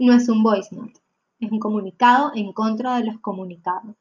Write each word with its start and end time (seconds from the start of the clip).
no 0.00 0.12
es 0.14 0.28
un 0.28 0.42
voice 0.42 0.74
note, 0.74 1.00
es 1.40 1.50
un 1.50 1.58
comunicado 1.58 2.32
en 2.34 2.52
contra 2.52 2.96
de 2.98 3.04
los 3.04 3.18
comunicados. 3.20 3.96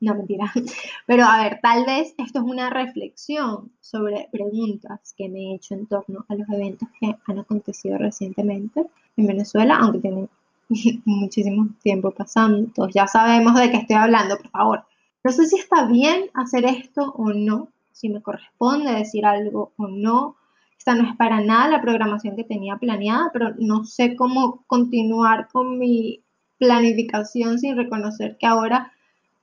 No, 0.00 0.14
mentira. 0.14 0.52
Pero 1.06 1.24
a 1.24 1.42
ver, 1.42 1.60
tal 1.62 1.86
vez 1.86 2.14
esto 2.18 2.40
es 2.40 2.44
una 2.44 2.68
reflexión 2.70 3.72
sobre 3.80 4.28
preguntas 4.30 5.14
que 5.16 5.28
me 5.28 5.52
he 5.52 5.54
hecho 5.54 5.74
en 5.74 5.86
torno 5.86 6.26
a 6.28 6.34
los 6.34 6.48
eventos 6.50 6.88
que 7.00 7.16
han 7.26 7.38
acontecido 7.38 7.96
recientemente 7.96 8.84
en 9.16 9.26
Venezuela, 9.26 9.78
aunque 9.80 10.00
tienen 10.00 10.28
muchísimo 11.04 11.68
tiempo 11.82 12.10
pasando. 12.10 12.70
Todos 12.74 12.92
ya 12.94 13.06
sabemos 13.06 13.54
de 13.54 13.70
qué 13.70 13.78
estoy 13.78 13.96
hablando, 13.96 14.36
por 14.36 14.50
favor. 14.50 14.84
No 15.24 15.32
sé 15.32 15.46
si 15.46 15.56
está 15.56 15.86
bien 15.86 16.30
hacer 16.34 16.66
esto 16.66 17.12
o 17.16 17.32
no, 17.32 17.68
si 17.92 18.08
me 18.08 18.22
corresponde 18.22 18.92
decir 18.92 19.24
algo 19.24 19.72
o 19.76 19.88
no. 19.88 20.36
Esta 20.78 20.94
no 20.94 21.08
es 21.08 21.16
para 21.16 21.40
nada 21.40 21.68
la 21.68 21.80
programación 21.80 22.36
que 22.36 22.44
tenía 22.44 22.76
planeada, 22.76 23.30
pero 23.32 23.54
no 23.58 23.84
sé 23.84 24.16
cómo 24.16 24.64
continuar 24.66 25.48
con 25.48 25.78
mi 25.78 26.22
planificación 26.58 27.58
sin 27.58 27.76
reconocer 27.76 28.36
que 28.38 28.46
ahora 28.46 28.92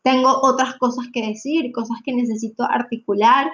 tengo 0.04 0.30
otras 0.42 0.76
cosas 0.76 1.08
que 1.14 1.26
decir, 1.26 1.72
cosas 1.72 1.98
que 2.04 2.14
necesito 2.14 2.64
articular. 2.64 3.52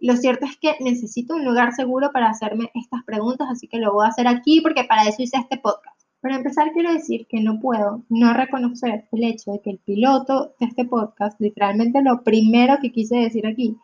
Lo 0.00 0.16
cierto 0.16 0.46
es 0.46 0.56
que 0.56 0.76
necesito 0.80 1.34
un 1.34 1.44
lugar 1.44 1.72
seguro 1.72 2.10
para 2.12 2.30
hacerme 2.30 2.70
estas 2.74 3.02
preguntas, 3.04 3.48
así 3.50 3.66
que 3.66 3.78
lo 3.78 3.92
voy 3.92 4.06
a 4.06 4.10
hacer 4.10 4.28
aquí 4.28 4.60
porque 4.60 4.84
para 4.84 5.02
eso 5.02 5.22
hice 5.22 5.38
este 5.38 5.58
podcast. 5.58 5.98
Para 6.20 6.36
empezar, 6.36 6.72
quiero 6.72 6.92
decir 6.92 7.26
que 7.28 7.40
no 7.40 7.60
puedo 7.60 8.02
no 8.08 8.32
reconocer 8.32 9.06
el 9.12 9.24
hecho 9.24 9.52
de 9.52 9.60
que 9.60 9.70
el 9.70 9.78
piloto 9.78 10.54
de 10.58 10.66
este 10.66 10.84
podcast, 10.84 11.40
literalmente 11.40 12.02
lo 12.02 12.22
primero 12.24 12.78
que 12.80 12.90
quise 12.90 13.16
decir 13.16 13.46
aquí, 13.46 13.76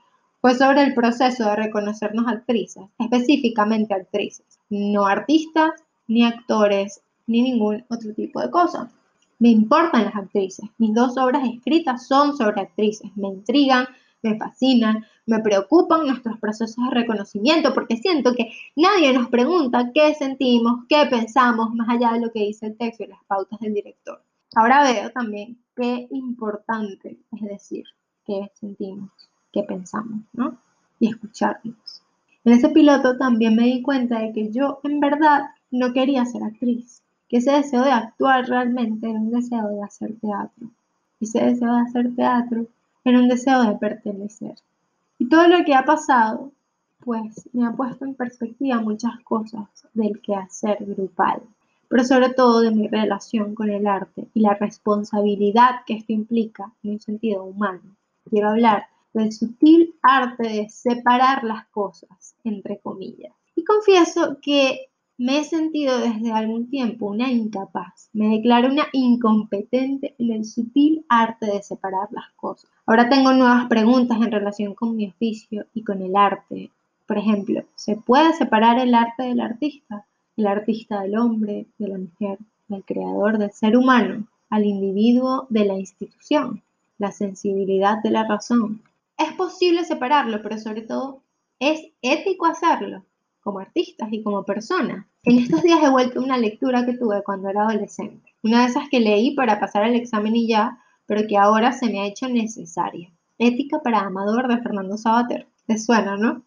fue 0.45 0.55
sobre 0.55 0.83
el 0.83 0.92
proceso 0.92 1.42
de 1.47 1.56
reconocernos 1.56 2.28
actrices, 2.28 2.84
específicamente 2.98 3.95
actrices, 3.95 4.45
no 4.69 5.06
artistas, 5.06 5.70
ni 6.06 6.23
actores, 6.23 7.00
ni 7.27 7.41
ningún 7.41 7.83
otro 7.89 8.12
tipo 8.12 8.42
de 8.42 8.50
cosa. 8.50 8.91
Me 9.39 9.48
importan 9.48 10.05
las 10.05 10.15
actrices. 10.15 10.69
Mis 10.77 10.92
dos 10.92 11.17
obras 11.17 11.48
escritas 11.48 12.06
son 12.06 12.37
sobre 12.37 12.61
actrices. 12.61 13.11
Me 13.17 13.28
intrigan, 13.28 13.87
me 14.20 14.37
fascinan, 14.37 15.06
me 15.25 15.39
preocupan 15.39 16.06
nuestros 16.06 16.39
procesos 16.39 16.77
de 16.91 16.95
reconocimiento 16.95 17.72
porque 17.72 17.97
siento 17.97 18.34
que 18.34 18.53
nadie 18.77 19.15
nos 19.15 19.31
pregunta 19.31 19.92
qué 19.95 20.12
sentimos, 20.12 20.84
qué 20.91 21.06
pensamos, 21.09 21.75
más 21.75 21.89
allá 21.89 22.12
de 22.12 22.20
lo 22.20 22.31
que 22.31 22.41
dice 22.41 22.67
el 22.67 22.77
texto 22.77 23.05
y 23.05 23.06
las 23.06 23.25
pautas 23.27 23.61
del 23.61 23.72
director. 23.72 24.20
Ahora 24.55 24.83
veo 24.83 25.09
también 25.09 25.56
qué 25.75 26.06
importante 26.11 27.17
es 27.33 27.41
decir 27.41 27.84
qué 28.27 28.50
sentimos, 28.61 29.11
qué 29.55 29.62
pensamos, 29.62 30.20
¿no? 30.33 30.58
Y 30.98 31.08
escucharnos. 31.08 32.02
En 32.44 32.52
ese 32.52 32.69
piloto 32.69 33.16
también 33.16 33.55
me 33.55 33.64
di 33.64 33.80
cuenta 33.80 34.19
de 34.19 34.33
que 34.33 34.50
yo 34.50 34.80
en 34.83 35.00
verdad 35.00 35.44
no 35.70 35.92
quería 35.92 36.27
ser 36.27 36.42
actriz 36.42 37.02
que 37.28 37.38
ese 37.38 37.52
deseo 37.52 37.82
de 37.82 37.91
actuar 37.91 38.47
realmente 38.47 39.08
era 39.08 39.19
un 39.19 39.30
deseo 39.30 39.69
de 39.69 39.82
hacer 39.82 40.14
teatro. 40.20 40.69
Y 41.20 41.25
ese 41.25 41.42
deseo 41.42 41.75
de 41.75 41.80
hacer 41.80 42.14
teatro 42.14 42.66
era 43.05 43.19
un 43.19 43.28
deseo 43.28 43.62
de 43.62 43.77
pertenecer. 43.77 44.56
Y 45.19 45.28
todo 45.28 45.48
lo 45.48 45.64
que 45.64 45.75
ha 45.75 45.84
pasado, 45.84 46.52
pues 47.05 47.48
me 47.52 47.66
ha 47.66 47.72
puesto 47.72 48.05
en 48.05 48.14
perspectiva 48.14 48.80
muchas 48.80 49.19
cosas 49.20 49.69
del 49.94 50.20
quehacer 50.20 50.78
grupal, 50.80 51.42
pero 51.88 52.05
sobre 52.05 52.30
todo 52.30 52.60
de 52.60 52.72
mi 52.72 52.88
relación 52.88 53.55
con 53.55 53.70
el 53.70 53.86
arte 53.86 54.27
y 54.34 54.41
la 54.41 54.55
responsabilidad 54.55 55.80
que 55.86 55.94
esto 55.94 56.12
implica 56.12 56.72
en 56.82 56.92
un 56.92 57.00
sentido 57.00 57.44
humano. 57.44 57.82
Quiero 58.28 58.50
hablar 58.50 58.86
del 59.14 59.32
sutil 59.32 59.94
arte 60.02 60.48
de 60.48 60.69
separar 60.69 61.44
las 61.44 61.66
cosas, 61.69 62.36
entre 62.44 62.78
comillas. 62.78 63.32
Y 63.56 63.64
confieso 63.64 64.38
que 64.42 64.91
me 65.16 65.38
he 65.38 65.44
sentido 65.44 65.98
desde 66.00 66.32
algún 66.32 66.69
tiempo 66.69 67.06
una 67.06 67.30
incapaz, 67.30 68.10
me 68.12 68.36
declaro 68.36 68.69
una 68.69 68.88
incompetente 68.92 70.16
en 70.19 70.32
el 70.32 70.44
sutil 70.44 71.06
arte 71.08 71.47
de 71.47 71.62
separar 71.62 72.08
las 72.10 72.30
cosas. 72.34 72.69
Ahora 72.84 73.08
tengo 73.08 73.32
nuevas 73.32 73.66
preguntas 73.66 74.19
en 74.19 74.32
relación 74.32 74.74
con 74.74 74.97
mi 74.97 75.08
oficio 75.08 75.66
y 75.72 75.84
con 75.84 76.03
el 76.03 76.16
arte. 76.16 76.70
Por 77.06 77.19
ejemplo, 77.19 77.62
¿se 77.76 77.97
puede 77.97 78.32
separar 78.32 78.80
el 78.80 78.92
arte 78.92 79.22
del 79.22 79.41
artista? 79.41 80.04
El 80.36 80.48
artista 80.48 81.03
del 81.03 81.16
hombre, 81.16 81.66
de 81.78 81.88
la 81.88 81.98
mujer, 81.98 82.38
del 82.66 82.84
creador, 82.84 83.38
del 83.38 83.53
ser 83.53 83.76
humano, 83.76 84.26
al 84.50 84.64
individuo 84.64 85.47
de 85.48 85.64
la 85.64 85.74
institución, 85.74 86.62
la 86.98 87.12
sensibilidad 87.12 88.03
de 88.03 88.10
la 88.10 88.24
razón. 88.26 88.82
Es 89.16 89.32
posible 89.34 89.84
separarlo, 89.84 90.42
pero 90.42 90.58
sobre 90.58 90.82
todo, 90.82 91.22
¿es 91.58 91.80
ético 92.02 92.47
hacerlo? 92.47 93.04
como 93.44 93.58
artistas 93.58 94.08
y 94.10 94.22
como 94.22 94.44
personas. 94.44 95.06
En 95.22 95.38
estos 95.38 95.62
días 95.62 95.80
he 95.82 95.91
vuelto 95.91 96.19
a 96.19 96.25
una 96.25 96.38
lectura 96.38 96.84
que 96.86 96.94
tuve 96.94 97.22
cuando 97.22 97.50
era 97.50 97.69
adolescente. 97.69 98.34
Una 98.42 98.62
de 98.62 98.69
esas 98.69 98.88
que 98.88 99.00
leí 99.00 99.34
para 99.36 99.60
pasar 99.60 99.84
el 99.84 99.94
examen 99.94 100.34
y 100.34 100.48
ya, 100.48 100.78
pero 101.06 101.28
que 101.28 101.36
ahora 101.36 101.72
se 101.72 101.91
me 101.91 102.00
ha 102.00 102.06
hecho 102.06 102.26
necesaria. 102.26 103.12
Ética 103.38 103.80
para 103.80 104.00
Amador 104.00 104.48
de 104.48 104.62
Fernando 104.62 104.97
Sabater. 104.97 105.47
¿Les 105.66 105.84
suena, 105.84 106.16
no? 106.16 106.42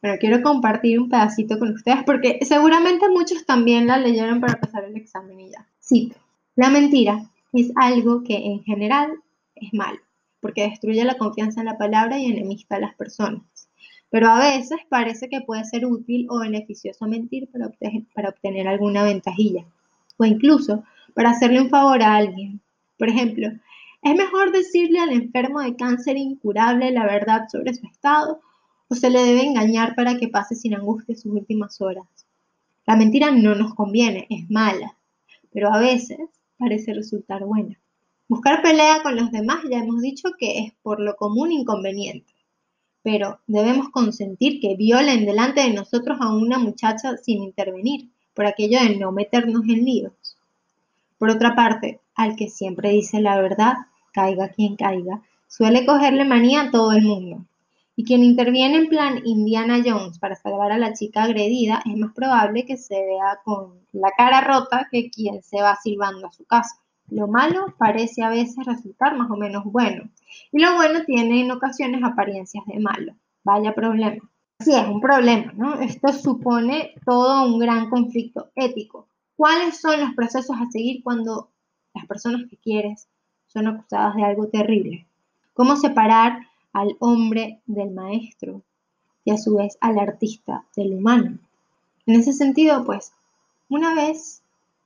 Pero 0.00 0.18
quiero 0.18 0.42
compartir 0.42 1.00
un 1.00 1.08
pedacito 1.08 1.58
con 1.58 1.72
ustedes 1.72 2.02
porque 2.04 2.38
seguramente 2.42 3.08
muchos 3.08 3.46
también 3.46 3.86
la 3.86 3.96
leyeron 3.96 4.40
para 4.40 4.60
pasar 4.60 4.84
el 4.84 4.96
examen 4.96 5.40
y 5.40 5.50
ya. 5.50 5.66
Cito. 5.82 6.16
La 6.56 6.68
mentira 6.68 7.22
es 7.54 7.72
algo 7.76 8.22
que 8.22 8.36
en 8.36 8.62
general 8.64 9.12
es 9.54 9.72
malo, 9.72 9.98
porque 10.42 10.68
destruye 10.68 11.02
la 11.04 11.16
confianza 11.16 11.60
en 11.60 11.66
la 11.66 11.78
palabra 11.78 12.18
y 12.18 12.26
enemista 12.26 12.76
a 12.76 12.80
las 12.80 12.94
personas 12.94 13.42
pero 14.12 14.28
a 14.28 14.38
veces 14.38 14.78
parece 14.90 15.30
que 15.30 15.40
puede 15.40 15.64
ser 15.64 15.86
útil 15.86 16.26
o 16.28 16.40
beneficioso 16.40 17.06
mentir 17.06 17.50
para 17.50 17.68
obtener, 17.68 18.02
para 18.14 18.28
obtener 18.28 18.68
alguna 18.68 19.04
ventajilla 19.04 19.64
o 20.18 20.26
incluso 20.26 20.84
para 21.14 21.30
hacerle 21.30 21.62
un 21.62 21.70
favor 21.70 22.02
a 22.02 22.16
alguien. 22.16 22.60
Por 22.98 23.08
ejemplo, 23.08 23.48
¿es 24.02 24.14
mejor 24.14 24.52
decirle 24.52 25.00
al 25.00 25.12
enfermo 25.14 25.62
de 25.62 25.76
cáncer 25.76 26.18
incurable 26.18 26.90
la 26.90 27.06
verdad 27.06 27.48
sobre 27.50 27.72
su 27.72 27.86
estado 27.86 28.42
o 28.88 28.94
se 28.94 29.08
le 29.08 29.24
debe 29.24 29.46
engañar 29.46 29.94
para 29.94 30.18
que 30.18 30.28
pase 30.28 30.56
sin 30.56 30.74
angustia 30.74 31.16
sus 31.16 31.32
últimas 31.32 31.80
horas? 31.80 32.04
La 32.86 32.96
mentira 32.96 33.30
no 33.30 33.54
nos 33.54 33.74
conviene, 33.74 34.26
es 34.28 34.50
mala, 34.50 34.94
pero 35.54 35.72
a 35.72 35.80
veces 35.80 36.18
parece 36.58 36.92
resultar 36.92 37.44
buena. 37.44 37.78
Buscar 38.32 38.62
pelea 38.62 39.02
con 39.02 39.14
los 39.14 39.30
demás 39.30 39.58
ya 39.70 39.80
hemos 39.80 40.00
dicho 40.00 40.30
que 40.38 40.58
es 40.60 40.72
por 40.82 41.00
lo 41.00 41.16
común 41.16 41.52
inconveniente 41.52 42.32
pero 43.02 43.40
debemos 43.46 43.90
consentir 43.90 44.60
que 44.60 44.76
violen 44.76 45.26
delante 45.26 45.60
de 45.60 45.72
nosotros 45.72 46.18
a 46.20 46.32
una 46.32 46.58
muchacha 46.58 47.16
sin 47.16 47.42
intervenir, 47.42 48.10
por 48.34 48.46
aquello 48.46 48.80
de 48.80 48.96
no 48.96 49.12
meternos 49.12 49.62
en 49.64 49.84
líos. 49.84 50.36
Por 51.18 51.30
otra 51.30 51.54
parte, 51.54 52.00
al 52.14 52.36
que 52.36 52.48
siempre 52.48 52.90
dice 52.90 53.20
la 53.20 53.40
verdad, 53.40 53.74
caiga 54.12 54.48
quien 54.48 54.76
caiga, 54.76 55.22
suele 55.48 55.84
cogerle 55.84 56.24
manía 56.24 56.62
a 56.62 56.70
todo 56.70 56.92
el 56.92 57.02
mundo. 57.02 57.44
Y 57.94 58.04
quien 58.04 58.22
interviene 58.22 58.78
en 58.78 58.88
plan 58.88 59.20
Indiana 59.24 59.82
Jones 59.84 60.18
para 60.18 60.34
salvar 60.34 60.72
a 60.72 60.78
la 60.78 60.94
chica 60.94 61.24
agredida 61.24 61.82
es 61.84 61.96
más 61.96 62.12
probable 62.14 62.64
que 62.64 62.78
se 62.78 62.94
vea 62.94 63.40
con 63.44 63.80
la 63.92 64.12
cara 64.16 64.40
rota 64.40 64.88
que 64.90 65.10
quien 65.10 65.42
se 65.42 65.60
va 65.60 65.76
silbando 65.82 66.26
a 66.26 66.32
su 66.32 66.44
casa. 66.44 66.76
Lo 67.08 67.28
malo 67.28 67.74
parece 67.78 68.22
a 68.22 68.30
veces 68.30 68.64
resultar 68.64 69.16
más 69.16 69.30
o 69.30 69.36
menos 69.36 69.64
bueno, 69.64 70.08
y 70.50 70.60
lo 70.60 70.74
bueno 70.74 71.04
tiene 71.04 71.42
en 71.42 71.50
ocasiones 71.50 72.02
apariencias 72.02 72.64
de 72.66 72.78
malo. 72.80 73.14
Vaya 73.44 73.74
problema. 73.74 74.22
Sí, 74.60 74.74
es 74.74 74.86
un 74.86 75.00
problema, 75.00 75.52
¿no? 75.56 75.80
Esto 75.80 76.12
supone 76.12 76.94
todo 77.04 77.46
un 77.46 77.58
gran 77.58 77.90
conflicto 77.90 78.50
ético. 78.54 79.08
¿Cuáles 79.36 79.80
son 79.80 80.00
los 80.00 80.14
procesos 80.14 80.56
a 80.56 80.70
seguir 80.70 81.02
cuando 81.02 81.48
las 81.94 82.06
personas 82.06 82.48
que 82.48 82.56
quieres 82.56 83.08
son 83.48 83.66
acusadas 83.66 84.14
de 84.14 84.24
algo 84.24 84.46
terrible? 84.46 85.04
¿Cómo 85.54 85.76
separar 85.76 86.46
al 86.72 86.96
hombre 87.00 87.60
del 87.66 87.90
maestro 87.90 88.62
y 89.24 89.32
a 89.32 89.36
su 89.36 89.56
vez 89.56 89.76
al 89.80 89.98
artista 89.98 90.64
del 90.76 90.94
humano? 90.94 91.38
En 92.06 92.14
ese 92.14 92.32
sentido, 92.32 92.84
pues, 92.84 93.12
una 93.68 93.94
vez 93.94 94.42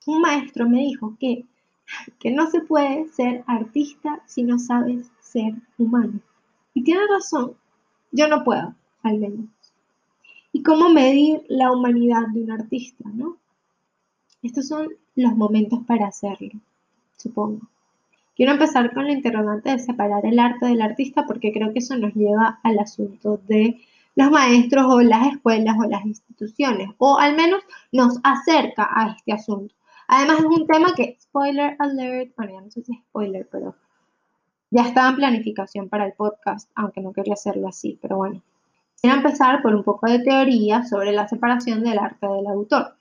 un 0.06 0.22
maestro 0.22 0.68
me 0.68 0.78
dijo 0.78 1.16
que 1.20 1.44
que 2.18 2.30
no 2.30 2.50
se 2.50 2.60
puede 2.60 3.08
ser 3.08 3.44
artista 3.46 4.22
si 4.26 4.42
no 4.42 4.58
sabes 4.58 5.10
ser 5.20 5.54
humano. 5.78 6.20
Y 6.74 6.82
tiene 6.82 7.00
razón, 7.08 7.54
yo 8.12 8.28
no 8.28 8.44
puedo, 8.44 8.74
al 9.02 9.18
menos. 9.18 9.46
¿Y 10.52 10.62
cómo 10.62 10.88
medir 10.88 11.44
la 11.48 11.72
humanidad 11.72 12.28
de 12.32 12.42
un 12.42 12.50
artista, 12.50 13.04
no? 13.12 13.36
Estos 14.42 14.68
son 14.68 14.88
los 15.14 15.36
momentos 15.36 15.80
para 15.86 16.06
hacerlo, 16.06 16.60
supongo. 17.16 17.68
Quiero 18.34 18.52
empezar 18.52 18.92
con 18.92 19.06
la 19.06 19.12
interrogante 19.12 19.70
de 19.70 19.78
separar 19.78 20.26
el 20.26 20.38
arte 20.38 20.66
del 20.66 20.82
artista 20.82 21.24
porque 21.26 21.52
creo 21.52 21.72
que 21.72 21.78
eso 21.78 21.96
nos 21.96 22.14
lleva 22.14 22.60
al 22.62 22.78
asunto 22.78 23.40
de 23.48 23.80
los 24.14 24.30
maestros 24.30 24.86
o 24.88 25.00
las 25.00 25.34
escuelas 25.34 25.76
o 25.78 25.88
las 25.88 26.04
instituciones, 26.04 26.90
o 26.98 27.18
al 27.18 27.36
menos 27.36 27.62
nos 27.92 28.18
acerca 28.22 28.88
a 28.90 29.12
este 29.12 29.32
asunto. 29.32 29.74
Además 30.08 30.38
es 30.40 30.44
un 30.44 30.66
tema 30.66 30.94
que, 30.94 31.16
spoiler 31.20 31.76
alert, 31.78 32.34
bueno, 32.36 32.52
ya 32.52 32.60
no 32.60 32.70
sé 32.70 32.82
si 32.82 32.92
es 32.92 32.98
spoiler, 33.08 33.48
pero 33.50 33.74
ya 34.70 34.82
estaba 34.82 35.08
en 35.10 35.16
planificación 35.16 35.88
para 35.88 36.06
el 36.06 36.12
podcast, 36.12 36.70
aunque 36.74 37.00
no 37.00 37.12
quería 37.12 37.34
hacerlo 37.34 37.68
así, 37.68 37.98
pero 38.00 38.16
bueno. 38.16 38.42
Quiero 39.00 39.16
empezar 39.16 39.62
por 39.62 39.74
un 39.74 39.84
poco 39.84 40.10
de 40.10 40.20
teoría 40.20 40.84
sobre 40.84 41.12
la 41.12 41.28
separación 41.28 41.82
del 41.82 41.98
arte 41.98 42.26
del 42.26 42.46
autor. 42.46 42.94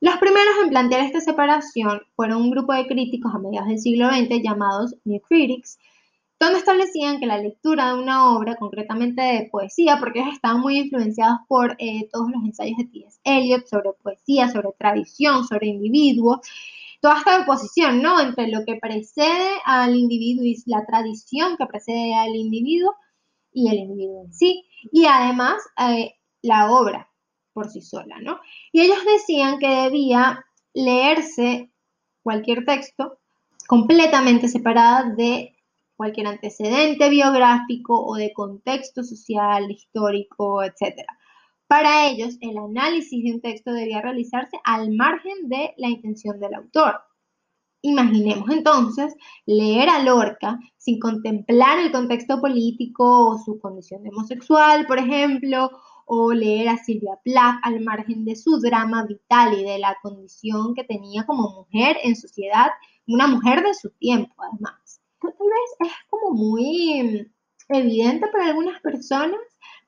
Los 0.00 0.16
primeros 0.16 0.54
en 0.62 0.70
plantear 0.70 1.02
esta 1.02 1.20
separación 1.20 2.02
fueron 2.16 2.42
un 2.42 2.50
grupo 2.50 2.72
de 2.72 2.86
críticos 2.86 3.34
a 3.34 3.38
mediados 3.38 3.68
del 3.68 3.78
siglo 3.78 4.08
XX 4.08 4.42
llamados 4.42 4.96
New 5.04 5.20
Critics, 5.20 5.78
donde 6.42 6.58
establecían 6.58 7.20
que 7.20 7.26
la 7.26 7.38
lectura 7.38 7.92
de 7.92 8.02
una 8.02 8.34
obra, 8.34 8.56
concretamente 8.56 9.22
de 9.22 9.48
poesía, 9.48 9.98
porque 10.00 10.18
ellos 10.18 10.34
estaban 10.34 10.60
muy 10.60 10.76
influenciados 10.76 11.38
por 11.46 11.76
eh, 11.78 12.08
todos 12.10 12.32
los 12.32 12.42
ensayos 12.42 12.78
de 12.78 12.84
T.S. 12.86 13.20
Eliot 13.22 13.64
sobre 13.68 13.92
poesía, 14.02 14.48
sobre 14.48 14.70
tradición, 14.76 15.46
sobre 15.46 15.68
individuo, 15.68 16.40
toda 17.00 17.18
esta 17.18 17.42
oposición, 17.42 18.02
¿no? 18.02 18.20
Entre 18.20 18.48
lo 18.48 18.64
que 18.64 18.74
precede 18.74 19.50
al 19.64 19.94
individuo 19.94 20.44
y 20.44 20.60
la 20.66 20.84
tradición 20.84 21.56
que 21.56 21.66
precede 21.66 22.12
al 22.16 22.34
individuo 22.34 22.96
y 23.52 23.68
el 23.68 23.78
individuo 23.78 24.24
en 24.24 24.32
sí, 24.32 24.64
y 24.90 25.06
además 25.06 25.62
eh, 25.78 26.16
la 26.42 26.72
obra 26.72 27.08
por 27.52 27.70
sí 27.70 27.82
sola, 27.82 28.18
¿no? 28.20 28.40
Y 28.72 28.80
ellos 28.80 28.98
decían 29.04 29.60
que 29.60 29.68
debía 29.68 30.44
leerse 30.74 31.70
cualquier 32.24 32.64
texto 32.64 33.20
completamente 33.68 34.48
separada 34.48 35.04
de 35.04 35.54
cualquier 35.96 36.26
antecedente 36.26 37.08
biográfico 37.08 38.04
o 38.04 38.14
de 38.16 38.32
contexto 38.32 39.04
social, 39.04 39.70
histórico, 39.70 40.62
etc. 40.62 41.04
Para 41.66 42.08
ellos, 42.08 42.36
el 42.40 42.58
análisis 42.58 43.24
de 43.24 43.32
un 43.32 43.40
texto 43.40 43.72
debía 43.72 44.02
realizarse 44.02 44.58
al 44.64 44.92
margen 44.92 45.48
de 45.48 45.74
la 45.78 45.88
intención 45.88 46.38
del 46.38 46.54
autor. 46.54 47.00
Imaginemos 47.84 48.48
entonces 48.50 49.14
leer 49.44 49.88
a 49.88 50.02
Lorca 50.02 50.60
sin 50.76 51.00
contemplar 51.00 51.78
el 51.78 51.90
contexto 51.90 52.40
político 52.40 53.30
o 53.30 53.38
su 53.38 53.58
condición 53.58 54.06
homosexual, 54.06 54.86
por 54.86 54.98
ejemplo, 54.98 55.70
o 56.06 56.32
leer 56.32 56.68
a 56.68 56.76
Silvia 56.76 57.18
Plath 57.24 57.60
al 57.62 57.80
margen 57.80 58.24
de 58.24 58.36
su 58.36 58.60
drama 58.60 59.04
vital 59.06 59.58
y 59.58 59.64
de 59.64 59.78
la 59.78 59.96
condición 60.02 60.74
que 60.74 60.84
tenía 60.84 61.24
como 61.24 61.50
mujer 61.54 61.96
en 62.04 62.16
sociedad, 62.16 62.68
una 63.06 63.26
mujer 63.26 63.62
de 63.62 63.74
su 63.74 63.90
tiempo 63.90 64.34
además. 64.42 64.81
Tal 65.22 65.48
vez 65.48 65.90
es 65.90 65.92
como 66.08 66.34
muy 66.34 67.30
evidente 67.68 68.26
para 68.28 68.46
algunas 68.46 68.80
personas, 68.80 69.40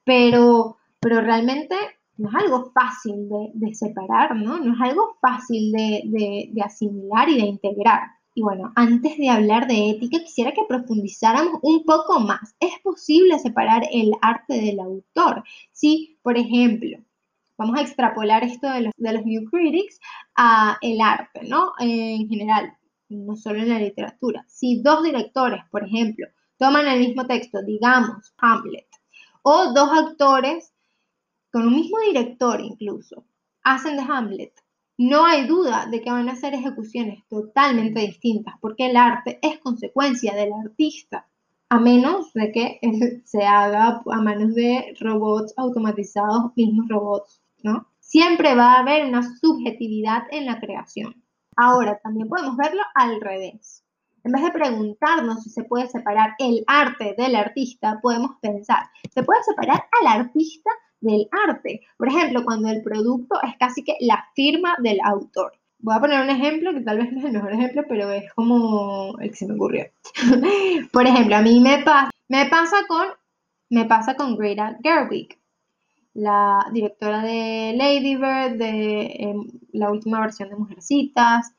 pero, 0.05 0.77
pero 1.01 1.21
realmente 1.21 1.77
no 2.17 2.29
es 2.29 2.35
algo 2.35 2.71
fácil 2.73 3.29
de, 3.55 3.75
separar, 3.75 4.37
¿no? 4.37 4.59
No 4.59 4.75
es 4.75 4.81
algo 4.81 5.17
fácil 5.21 5.73
de, 5.73 6.51
de 6.53 6.63
asimilar 6.63 7.29
y 7.29 7.41
de 7.41 7.47
integrar. 7.47 8.15
Y 8.37 8.43
bueno, 8.43 8.73
antes 8.75 9.17
de 9.17 9.29
hablar 9.29 9.69
de 9.69 9.91
ética, 9.91 10.19
quisiera 10.19 10.53
que 10.53 10.65
profundizáramos 10.69 11.61
un 11.63 11.85
poco 11.85 12.19
más. 12.19 12.57
¿Es 12.59 12.81
posible 12.83 13.39
separar 13.39 13.85
el 13.93 14.13
arte 14.23 14.55
del 14.55 14.81
autor? 14.81 15.45
Si, 15.73 16.19
por 16.23 16.37
ejemplo, 16.37 16.99
vamos 17.57 17.79
a 17.79 17.83
extrapolar 17.83 18.43
esto 18.43 18.69
de 18.71 18.81
los, 18.83 18.93
de 18.97 19.13
los 19.13 19.25
New 19.25 19.45
Critics 19.51 20.01
a 20.35 20.79
el 20.83 21.01
arte, 21.01 21.43
¿no? 21.49 21.73
En 21.79 22.29
general, 22.29 22.77
no 23.09 23.37
solo 23.37 23.61
en 23.61 23.69
la 23.69 23.79
literatura. 23.79 24.45
Si 24.49 24.83
dos 24.83 25.03
directores, 25.03 25.63
por 25.71 25.85
ejemplo, 25.85 26.27
toman 26.59 26.87
el 26.87 27.01
mismo 27.01 27.27
texto, 27.27 27.63
digamos 27.63 28.35
Hamlet, 28.39 28.89
o 29.43 29.73
dos 29.73 29.91
actores 29.93 30.73
con 31.53 31.67
un 31.69 31.75
mismo 31.77 31.99
director 32.01 32.61
incluso, 32.61 33.25
hacen 33.63 33.97
de 33.97 34.03
Hamlet 34.03 34.65
no 34.97 35.25
hay 35.25 35.47
duda 35.47 35.87
de 35.91 36.01
que 36.01 36.11
van 36.11 36.29
a 36.29 36.37
ser 36.37 36.55
ejecuciones 36.55 37.25
totalmente 37.29 38.01
distintas, 38.01 38.55
porque 38.61 38.87
el 38.87 38.97
arte 38.97 39.41
es 39.43 39.59
consecuencia 39.59 40.35
del 40.35 40.53
artista, 40.53 41.27
a 41.69 41.81
menos 41.81 42.33
de 42.33 42.53
que 42.53 42.81
se 43.25 43.45
haga 43.45 44.03
a 44.09 44.21
manos 44.21 44.55
de 44.55 44.95
robots 45.01 45.53
automatizados, 45.57 46.53
mismos 46.55 46.89
robots, 46.89 47.43
¿no? 47.63 47.89
Siempre 47.99 48.55
va 48.55 48.75
a 48.75 48.81
haber 48.81 49.07
una 49.07 49.23
subjetividad 49.41 50.23
en 50.31 50.47
la 50.47 50.61
creación. 50.61 51.24
Ahora, 51.57 51.99
también 52.03 52.29
podemos 52.29 52.57
verlo 52.57 52.83
al 52.95 53.21
revés. 53.21 53.85
En 54.23 54.33
vez 54.33 54.43
de 54.43 54.53
preguntarnos 54.53 55.43
si 55.43 55.51
se 55.51 55.65
puede 55.65 55.87
separar 55.89 56.35
el 56.39 56.65
arte 56.67 57.15
del 57.17 57.37
artista, 57.37 58.01
podemos 58.03 58.33
pensar, 58.41 58.89
¿se 59.13 59.23
puede 59.23 59.43
separar 59.43 59.85
al 60.01 60.21
artista 60.21 60.71
del 61.05 61.29
arte. 61.47 61.83
Por 61.97 62.09
ejemplo, 62.09 62.45
cuando 62.45 62.69
el 62.69 62.83
producto 62.83 63.37
es 63.43 63.57
casi 63.59 63.85
que 63.85 63.97
la 64.01 64.25
firma 64.35 64.75
del 64.83 64.99
autor. 65.05 65.53
Voy 65.79 65.95
a 65.95 66.01
poner 66.01 66.23
un 66.23 66.31
ejemplo 66.31 66.73
que 66.73 66.81
tal 66.81 66.99
vez 66.99 67.13
no 67.13 67.19
es 67.19 67.27
el 67.27 67.33
mejor 67.33 67.53
ejemplo, 67.53 67.83
pero 67.89 68.11
es 68.11 68.33
como 68.33 69.19
el 69.21 69.31
que 69.31 69.37
se 69.37 69.47
me 69.47 69.55
ocurrió. 69.55 69.85
Por 70.93 71.07
ejemplo, 71.07 71.37
a 71.37 71.43
mí 71.43 71.61
me 71.61 71.85
pasa, 71.85 72.77
con, 72.89 73.09
me 73.69 73.85
pasa 73.85 74.17
con 74.17 74.37
Greta 74.37 74.79
Gerwig, 74.83 75.39
la 76.15 76.67
directora 76.73 77.23
de 77.23 77.75
Lady 77.77 78.17
Bird, 78.17 78.57
de 78.57 79.07
em, 79.19 79.47
la 79.75 79.91
última 79.91 80.21
versión 80.21 80.49
de 80.49 80.57
Mujercitas. 80.57 81.53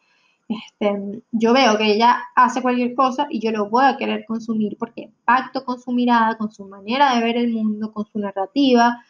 Este, 0.47 1.23
yo 1.31 1.53
veo 1.53 1.77
que 1.77 1.93
ella 1.93 2.19
hace 2.35 2.61
cualquier 2.61 2.93
cosa 2.93 3.27
y 3.29 3.39
yo 3.39 3.51
lo 3.51 3.69
voy 3.69 3.85
a 3.85 3.97
querer 3.97 4.25
consumir 4.25 4.77
porque 4.77 5.11
pacto 5.25 5.65
con 5.65 5.79
su 5.79 5.91
mirada, 5.91 6.37
con 6.37 6.51
su 6.51 6.65
manera 6.65 7.15
de 7.15 7.23
ver 7.23 7.37
el 7.37 7.51
mundo, 7.51 7.91
con 7.91 8.05
su 8.05 8.19
narrativa, 8.19 9.03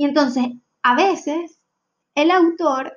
y 0.00 0.06
entonces, 0.06 0.46
a 0.82 0.94
veces, 0.94 1.60
el 2.14 2.30
autor 2.30 2.96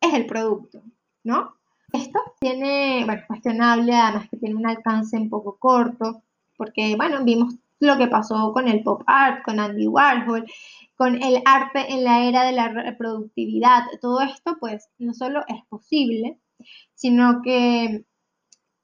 es 0.00 0.14
el 0.14 0.26
producto, 0.26 0.82
¿no? 1.22 1.54
Esto 1.92 2.18
tiene, 2.40 3.04
bueno, 3.04 3.22
cuestionable, 3.28 3.94
además 3.94 4.28
que 4.28 4.36
tiene 4.36 4.56
un 4.56 4.66
alcance 4.66 5.16
un 5.16 5.30
poco 5.30 5.58
corto, 5.58 6.22
porque, 6.56 6.96
bueno, 6.96 7.22
vimos 7.22 7.54
lo 7.80 7.96
que 7.96 8.08
pasó 8.08 8.52
con 8.52 8.68
el 8.68 8.82
pop 8.82 9.02
art, 9.06 9.44
con 9.44 9.60
Andy 9.60 9.86
Warhol, 9.86 10.46
con 10.96 11.22
el 11.22 11.42
arte 11.44 11.92
en 11.92 12.04
la 12.04 12.24
era 12.24 12.44
de 12.44 12.52
la 12.52 12.68
reproductividad. 12.68 13.84
Todo 14.00 14.20
esto, 14.20 14.56
pues, 14.58 14.88
no 14.98 15.14
solo 15.14 15.44
es 15.46 15.64
posible, 15.68 16.40
sino 16.94 17.40
que 17.42 18.04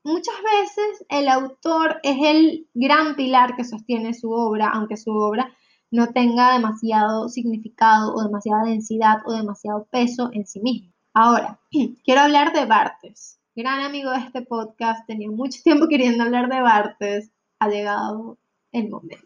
muchas 0.04 0.36
veces 0.36 1.04
el 1.08 1.28
autor 1.28 1.98
es 2.02 2.16
el 2.22 2.68
gran 2.74 3.16
pilar 3.16 3.56
que 3.56 3.64
sostiene 3.64 4.14
su 4.14 4.30
obra, 4.30 4.68
aunque 4.68 4.96
su 4.96 5.10
obra 5.10 5.52
no 5.90 6.08
tenga 6.08 6.52
demasiado 6.52 7.28
significado 7.28 8.14
o 8.14 8.22
demasiada 8.22 8.64
densidad 8.64 9.18
o 9.26 9.32
demasiado 9.32 9.86
peso 9.90 10.30
en 10.32 10.46
sí 10.46 10.60
mismo. 10.60 10.92
Ahora, 11.14 11.60
quiero 12.04 12.20
hablar 12.20 12.52
de 12.52 12.66
Bartes. 12.66 13.40
Gran 13.56 13.80
amigo 13.80 14.10
de 14.10 14.18
este 14.18 14.42
podcast, 14.42 15.06
tenía 15.06 15.30
mucho 15.30 15.62
tiempo 15.62 15.86
queriendo 15.88 16.24
hablar 16.24 16.48
de 16.48 16.60
Bartes, 16.60 17.30
ha 17.60 17.68
llegado 17.68 18.38
el 18.74 18.90
momento. 18.90 19.24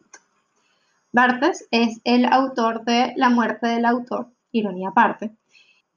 Bartes 1.13 1.67
es 1.71 2.01
el 2.05 2.27
autor 2.27 2.85
de 2.85 3.15
La 3.17 3.31
muerte 3.31 3.67
del 3.67 3.87
autor, 3.87 4.29
ironía 4.53 4.91
aparte. 4.91 5.33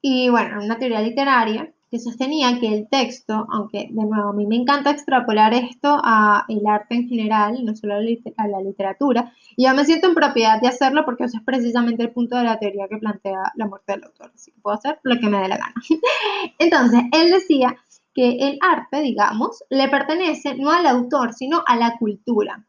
Y 0.00 0.30
bueno, 0.30 0.62
una 0.64 0.78
teoría 0.78 1.00
literaria 1.00 1.72
que 1.92 1.98
sostenía 1.98 2.58
que 2.58 2.68
el 2.68 2.88
texto, 2.88 3.46
aunque 3.50 3.88
de 3.90 4.04
nuevo 4.04 4.30
a 4.30 4.32
mí 4.32 4.46
me 4.46 4.56
encanta 4.56 4.90
extrapolar 4.90 5.52
esto 5.52 6.00
a 6.02 6.46
el 6.48 6.66
arte 6.66 6.94
en 6.94 7.06
general, 7.06 7.62
no 7.62 7.76
solo 7.76 7.96
a 7.96 8.48
la 8.48 8.60
literatura, 8.62 9.34
y 9.56 9.66
yo 9.66 9.74
me 9.74 9.84
siento 9.84 10.08
en 10.08 10.14
propiedad 10.14 10.58
de 10.58 10.68
hacerlo 10.68 11.04
porque 11.04 11.24
ese 11.24 11.36
es 11.36 11.42
precisamente 11.42 12.02
el 12.02 12.10
punto 12.10 12.38
de 12.38 12.44
la 12.44 12.58
teoría 12.58 12.88
que 12.88 12.96
plantea 12.96 13.52
la 13.56 13.66
muerte 13.66 13.92
del 13.92 14.04
autor, 14.04 14.32
así 14.34 14.50
que 14.52 14.60
puedo 14.62 14.78
hacer 14.78 15.00
lo 15.02 15.20
que 15.20 15.28
me 15.28 15.38
dé 15.42 15.48
la 15.48 15.58
gana. 15.58 15.74
Entonces, 16.58 17.02
él 17.12 17.30
decía 17.30 17.76
que 18.14 18.38
el 18.38 18.58
arte, 18.62 19.02
digamos, 19.02 19.62
le 19.68 19.86
pertenece 19.88 20.54
no 20.54 20.70
al 20.70 20.86
autor, 20.86 21.34
sino 21.34 21.62
a 21.66 21.76
la 21.76 21.98
cultura. 21.98 22.64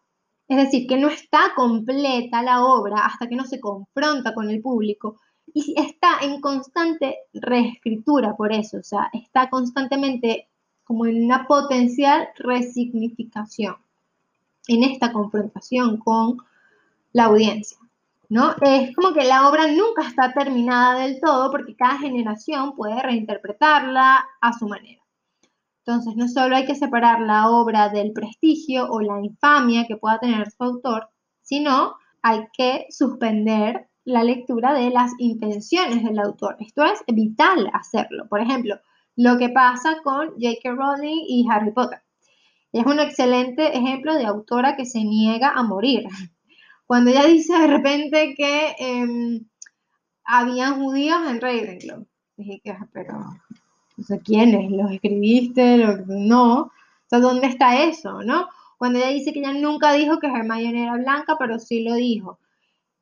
Es 0.54 0.66
decir, 0.66 0.86
que 0.86 0.98
no 0.98 1.08
está 1.08 1.52
completa 1.56 2.44
la 2.44 2.64
obra 2.64 3.08
hasta 3.08 3.28
que 3.28 3.36
no 3.36 3.44
se 3.44 3.60
confronta 3.60 4.36
con 4.36 4.52
el 4.52 4.62
público 4.62 5.20
y 5.52 5.74
está 5.76 6.20
en 6.22 6.42
constante 6.42 7.18
reescritura 7.34 8.38
por 8.38 8.54
eso, 8.54 8.78
o 8.78 8.84
sea, 8.84 9.10
está 9.14 9.50
constantemente 9.50 10.48
como 10.84 11.08
en 11.08 11.26
una 11.26 11.48
potencial 11.48 12.28
resignificación, 12.38 13.78
en 14.68 14.84
esta 14.84 15.12
confrontación 15.12 15.98
con 15.98 16.38
la 17.14 17.26
audiencia. 17.26 17.80
¿No? 18.30 18.54
Es 18.62 18.96
como 18.96 19.12
que 19.12 19.24
la 19.24 19.50
obra 19.50 19.66
nunca 19.72 20.08
está 20.08 20.34
terminada 20.34 21.00
del 21.00 21.20
todo 21.20 21.50
porque 21.50 21.76
cada 21.76 21.98
generación 21.98 22.76
puede 22.76 23.02
reinterpretarla 23.02 24.24
a 24.40 24.54
su 24.54 24.68
manera. 24.68 25.03
Entonces, 25.86 26.16
no 26.16 26.30
solo 26.30 26.56
hay 26.56 26.66
que 26.66 26.76
separar 26.76 27.20
la 27.20 27.50
obra 27.50 27.90
del 27.90 28.14
prestigio 28.14 28.88
o 28.90 29.02
la 29.02 29.20
infamia 29.22 29.86
que 29.86 29.98
pueda 29.98 30.20
tener 30.20 30.50
su 30.50 30.64
autor, 30.64 31.10
sino 31.42 31.96
hay 32.22 32.48
que 32.54 32.86
suspender 32.90 33.90
la 34.06 34.24
lectura 34.24 34.74
de 34.74 34.90
las 34.92 35.12
intenciones 35.18 36.04
del 36.04 36.20
autor. 36.20 36.56
Esto 36.60 36.86
es 36.86 37.04
vital 37.08 37.70
hacerlo. 37.74 38.28
Por 38.30 38.40
ejemplo, 38.40 38.80
lo 39.18 39.38
que 39.38 39.50
pasa 39.50 39.98
con 40.04 40.30
J.K. 40.40 40.72
Rowling 40.72 41.26
y 41.28 41.46
Harry 41.52 41.72
Potter. 41.72 42.00
Es 42.72 42.86
un 42.86 43.00
excelente 43.00 43.78
ejemplo 43.78 44.16
de 44.16 44.26
autora 44.26 44.78
que 44.78 44.86
se 44.86 45.04
niega 45.04 45.50
a 45.50 45.64
morir. 45.64 46.08
Cuando 46.88 47.12
ella 47.12 47.26
dice 47.26 47.58
de 47.58 47.68
repente 47.68 48.34
que 48.36 48.76
eh, 48.80 49.42
habían 50.24 50.82
judíos 50.82 51.20
en 51.28 51.42
Ravenclaw. 51.42 52.06
Dije 52.38 52.62
que, 52.64 52.72
ah, 52.72 52.88
pero, 52.92 53.14
no 53.98 54.04
sé 54.04 54.20
quiénes, 54.22 54.72
los 54.72 54.92
escribiste, 54.92 55.86
no. 56.08 56.62
O 56.62 56.72
sea, 57.08 57.20
¿dónde 57.20 57.48
está 57.48 57.84
eso, 57.84 58.24
no? 58.24 58.48
Cuando 58.78 59.00
ella 59.00 59.10
dice 59.10 59.32
que 59.34 59.40
ella 59.40 59.54
nunca 59.54 59.94
dijo 59.94 60.20
que 60.20 60.28
Hermione 60.28 60.84
era 60.84 60.98
blanca, 60.98 61.38
pero 61.38 61.60
sí 61.60 61.84
lo 61.84 61.96
dijo. 61.96 62.40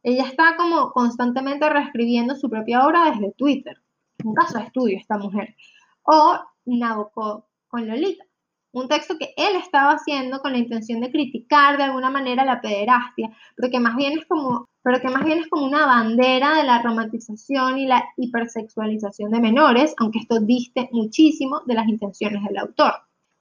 Ella 0.03 0.25
está 0.25 0.55
como 0.57 0.91
constantemente 0.91 1.69
reescribiendo 1.69 2.35
su 2.35 2.49
propia 2.49 2.85
obra 2.85 3.11
desde 3.11 3.31
Twitter. 3.31 3.77
un 4.23 4.35
caso 4.35 4.57
de 4.57 4.65
estudio 4.65 4.97
esta 4.97 5.17
mujer. 5.17 5.55
O 6.03 6.39
Nabokov 6.65 7.45
con 7.67 7.87
Lolita, 7.87 8.25
un 8.73 8.87
texto 8.87 9.17
que 9.17 9.33
él 9.35 9.55
estaba 9.55 9.91
haciendo 9.91 10.39
con 10.39 10.53
la 10.53 10.57
intención 10.57 11.01
de 11.01 11.11
criticar 11.11 11.77
de 11.77 11.83
alguna 11.83 12.09
manera 12.09 12.45
la 12.45 12.61
pederastia, 12.61 13.29
pero 13.55 13.69
que 13.69 13.79
más 13.79 13.95
bien 13.95 14.17
es 14.17 14.25
como, 14.25 14.69
pero 14.81 15.01
que 15.01 15.09
más 15.09 15.25
bien 15.25 15.39
es 15.39 15.49
como 15.49 15.65
una 15.65 15.85
bandera 15.85 16.55
de 16.55 16.63
la 16.63 16.81
romantización 16.81 17.77
y 17.77 17.85
la 17.85 18.03
hipersexualización 18.17 19.31
de 19.31 19.41
menores, 19.41 19.93
aunque 19.97 20.19
esto 20.19 20.39
diste 20.39 20.89
muchísimo 20.91 21.61
de 21.65 21.73
las 21.73 21.87
intenciones 21.87 22.43
del 22.43 22.57
autor. 22.57 22.93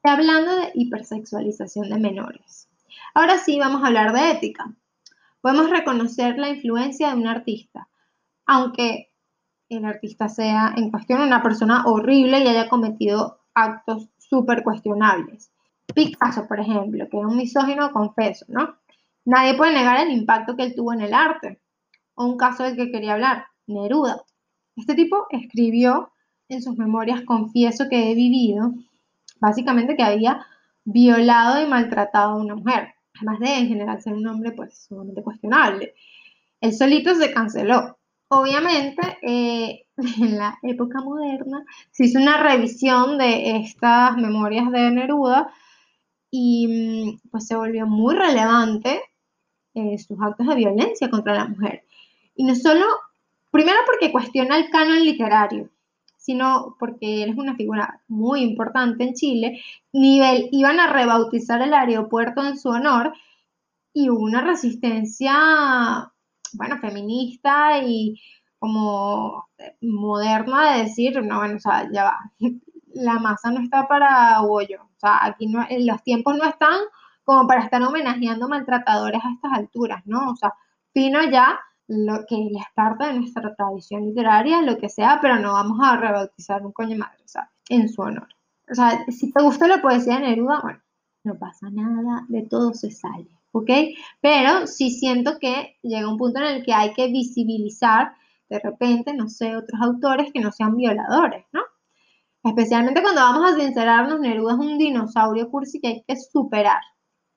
Hablando 0.02 0.56
de 0.56 0.70
hipersexualización 0.74 1.90
de 1.90 1.98
menores. 1.98 2.68
Ahora 3.14 3.38
sí 3.38 3.58
vamos 3.58 3.82
a 3.82 3.88
hablar 3.88 4.12
de 4.12 4.32
ética. 4.32 4.74
Podemos 5.40 5.70
reconocer 5.70 6.38
la 6.38 6.48
influencia 6.48 7.10
de 7.10 7.14
un 7.14 7.26
artista, 7.26 7.88
aunque 8.46 9.12
el 9.68 9.84
artista 9.84 10.28
sea 10.28 10.74
en 10.76 10.90
cuestión 10.90 11.20
una 11.20 11.42
persona 11.42 11.84
horrible 11.86 12.40
y 12.40 12.48
haya 12.48 12.68
cometido 12.68 13.40
actos 13.54 14.08
súper 14.30 14.62
cuestionables. 14.62 15.50
Picasso, 15.94 16.46
por 16.46 16.60
ejemplo, 16.60 17.08
que 17.10 17.18
es 17.18 17.24
un 17.24 17.36
misógino 17.36 17.90
confeso, 17.90 18.46
¿no? 18.48 18.76
Nadie 19.24 19.54
puede 19.54 19.74
negar 19.74 20.00
el 20.00 20.12
impacto 20.12 20.56
que 20.56 20.62
él 20.62 20.74
tuvo 20.74 20.92
en 20.92 21.02
el 21.02 21.12
arte. 21.12 21.60
O 22.14 22.24
un 22.24 22.36
caso 22.38 22.62
del 22.62 22.76
que 22.76 22.90
quería 22.90 23.14
hablar, 23.14 23.46
Neruda. 23.66 24.22
Este 24.76 24.94
tipo 24.94 25.26
escribió 25.30 26.12
en 26.48 26.62
sus 26.62 26.76
memorias 26.78 27.22
Confieso 27.22 27.88
que 27.90 28.10
he 28.10 28.14
vivido, 28.14 28.72
básicamente 29.40 29.96
que 29.96 30.02
había 30.02 30.46
violado 30.84 31.62
y 31.62 31.68
maltratado 31.68 32.32
a 32.32 32.36
una 32.36 32.54
mujer. 32.54 32.94
Además 33.16 33.40
de 33.40 33.54
en 33.58 33.68
general 33.68 34.00
ser 34.00 34.14
un 34.14 34.26
hombre 34.26 34.52
pues 34.52 34.86
sumamente 34.86 35.22
cuestionable. 35.22 35.94
El 36.60 36.72
solito 36.72 37.14
se 37.14 37.32
canceló. 37.32 37.98
Obviamente, 38.32 39.18
eh, 39.22 39.86
en 39.96 40.38
la 40.38 40.56
época 40.62 41.00
moderna 41.00 41.64
se 41.90 42.04
hizo 42.04 42.20
una 42.20 42.40
revisión 42.40 43.18
de 43.18 43.56
estas 43.56 44.16
memorias 44.16 44.70
de 44.70 44.90
Neruda 44.92 45.52
y 46.30 46.68
mm, 46.68 47.28
pues 47.30 47.48
se 47.48 47.56
volvió 47.56 47.86
muy 47.86 48.14
relevante 48.14 49.02
eh, 49.74 49.98
sus 49.98 50.16
actos 50.20 50.46
de 50.46 50.54
violencia 50.54 51.10
contra 51.10 51.34
la 51.34 51.48
mujer. 51.48 51.84
Y 52.36 52.44
no 52.44 52.54
solo, 52.54 52.86
primero 53.50 53.78
porque 53.84 54.12
cuestiona 54.12 54.58
el 54.58 54.70
canon 54.70 55.04
literario, 55.04 55.68
sino 56.16 56.76
porque 56.78 57.24
él 57.24 57.30
es 57.30 57.36
una 57.36 57.56
figura 57.56 58.00
muy 58.06 58.42
importante 58.42 59.02
en 59.02 59.14
Chile. 59.14 59.60
Nivel, 59.92 60.48
iban 60.52 60.78
a 60.78 60.92
rebautizar 60.92 61.62
el 61.62 61.74
aeropuerto 61.74 62.46
en 62.46 62.56
su 62.56 62.68
honor 62.68 63.12
y 63.92 64.08
hubo 64.08 64.22
una 64.22 64.42
resistencia, 64.42 66.12
bueno, 66.54 66.78
feminista 66.78 67.78
y 67.78 68.20
como 68.58 69.48
moderna 69.80 70.74
de 70.74 70.84
decir, 70.84 71.22
no, 71.24 71.38
bueno, 71.38 71.56
o 71.56 71.60
sea, 71.60 71.88
ya 71.90 72.04
va, 72.04 72.18
la 72.94 73.18
masa 73.18 73.50
no 73.50 73.60
está 73.60 73.88
para 73.88 74.40
bollo, 74.42 74.82
o 74.82 74.98
sea, 74.98 75.24
aquí 75.24 75.46
no, 75.46 75.66
los 75.70 76.02
tiempos 76.02 76.36
no 76.36 76.44
están 76.44 76.78
como 77.24 77.46
para 77.46 77.62
estar 77.62 77.82
homenajeando 77.82 78.48
maltratadores 78.48 79.22
a 79.24 79.32
estas 79.32 79.52
alturas, 79.52 80.02
¿no? 80.04 80.30
O 80.30 80.36
sea, 80.36 80.54
fino 80.92 81.22
ya 81.30 81.58
lo 81.86 82.24
que 82.26 82.36
es 82.36 82.64
parte 82.74 83.06
de 83.06 83.14
nuestra 83.14 83.54
tradición 83.54 84.06
literaria, 84.06 84.62
lo 84.62 84.78
que 84.78 84.88
sea, 84.88 85.18
pero 85.20 85.36
no 85.38 85.52
vamos 85.52 85.78
a 85.82 85.96
rebautizar 85.96 86.64
un 86.64 86.72
coño 86.72 86.96
madre, 86.96 87.22
o 87.24 87.28
sea, 87.28 87.50
en 87.68 87.88
su 87.88 88.02
honor. 88.02 88.28
O 88.70 88.74
sea, 88.74 89.04
si 89.08 89.32
te 89.32 89.42
gusta 89.42 89.66
la 89.66 89.82
poesía 89.82 90.16
de 90.16 90.28
Neruda, 90.28 90.60
bueno, 90.62 90.80
no 91.24 91.34
pasa 91.38 91.68
nada, 91.70 92.24
de 92.28 92.42
todo 92.42 92.74
se 92.74 92.90
sale, 92.90 93.39
¿ok? 93.52 93.70
Pero 94.20 94.66
sí 94.66 94.90
siento 94.90 95.38
que 95.38 95.76
llega 95.82 96.08
un 96.08 96.18
punto 96.18 96.40
en 96.40 96.46
el 96.46 96.64
que 96.64 96.72
hay 96.72 96.92
que 96.92 97.08
visibilizar 97.08 98.12
de 98.48 98.58
repente, 98.58 99.14
no 99.14 99.28
sé, 99.28 99.56
otros 99.56 99.80
autores 99.80 100.32
que 100.32 100.40
no 100.40 100.50
sean 100.52 100.76
violadores, 100.76 101.46
¿no? 101.52 101.62
Especialmente 102.42 103.02
cuando 103.02 103.20
vamos 103.20 103.52
a 103.52 103.56
sincerarnos, 103.56 104.18
Neruda 104.20 104.54
es 104.54 104.58
un 104.58 104.78
dinosaurio 104.78 105.50
cursi 105.50 105.80
que 105.80 105.88
hay 105.88 106.04
que 106.06 106.16
superar, 106.16 106.80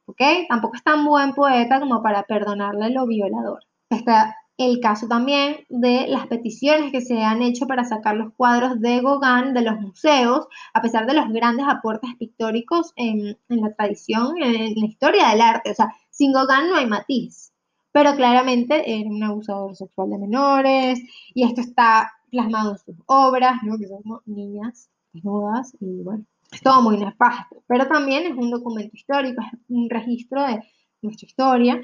¿ok? 0.05 0.21
Tampoco 0.49 0.75
es 0.75 0.83
tan 0.83 1.05
buen 1.05 1.33
poeta 1.33 1.79
como 1.79 2.01
para 2.01 2.23
perdonarle 2.23 2.89
lo 2.89 3.05
violador. 3.05 3.59
Está 3.89 4.35
el 4.57 4.79
caso 4.79 5.07
también 5.07 5.65
de 5.69 6.07
las 6.07 6.27
peticiones 6.27 6.91
que 6.91 7.01
se 7.01 7.21
han 7.21 7.41
hecho 7.41 7.67
para 7.67 7.83
sacar 7.85 8.15
los 8.15 8.33
cuadros 8.33 8.79
de 8.79 9.01
Gauguin 9.01 9.53
de 9.53 9.61
los 9.61 9.79
museos, 9.81 10.47
a 10.73 10.81
pesar 10.81 11.05
de 11.05 11.15
los 11.15 11.27
grandes 11.29 11.65
aportes 11.67 12.11
pictóricos 12.17 12.93
en, 12.95 13.37
en 13.49 13.61
la 13.61 13.73
tradición, 13.73 14.41
en 14.41 14.75
la 14.75 14.85
historia 14.85 15.29
del 15.29 15.41
arte. 15.41 15.71
O 15.71 15.75
sea, 15.75 15.93
sin 16.13 16.31
Gauguin 16.31 16.69
no 16.69 16.77
hay 16.77 16.87
matiz 16.87 17.53
pero 17.93 18.15
claramente 18.15 18.99
era 18.99 19.07
un 19.07 19.23
abusador 19.23 19.75
sexual 19.75 20.09
de 20.09 20.17
menores 20.17 20.99
y 21.33 21.45
esto 21.45 21.61
está 21.61 22.11
plasmado 22.29 22.71
en 22.71 22.77
sus 22.79 22.95
obras, 23.05 23.57
¿no? 23.61 23.77
que 23.77 23.87
son 23.87 24.01
niñas 24.25 24.89
desnudas 25.13 25.73
y 25.79 26.01
bueno, 26.01 26.25
es 26.51 26.61
todo 26.61 26.81
muy 26.81 26.97
nefasto, 26.97 27.63
pero 27.67 27.87
también 27.87 28.25
es 28.25 28.35
un 28.35 28.49
documento 28.49 28.95
histórico, 28.95 29.41
es 29.41 29.59
un 29.69 29.89
registro 29.89 30.41
de 30.41 30.63
nuestra 31.03 31.27
historia. 31.27 31.81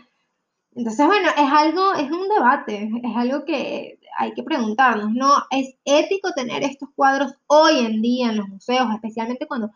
Entonces, 0.75 1.05
bueno, 1.05 1.29
es 1.29 1.51
algo, 1.51 1.93
es 1.93 2.11
un 2.11 2.27
debate, 2.27 2.89
es 3.03 3.15
algo 3.15 3.45
que 3.45 3.99
hay 4.17 4.33
que 4.33 4.43
preguntarnos, 4.43 5.11
¿no? 5.11 5.31
¿Es 5.51 5.75
ético 5.83 6.31
tener 6.31 6.63
estos 6.63 6.89
cuadros 6.95 7.33
hoy 7.47 7.85
en 7.85 8.01
día 8.01 8.29
en 8.29 8.37
los 8.37 8.47
museos, 8.47 8.87
especialmente 8.93 9.47
cuando 9.47 9.71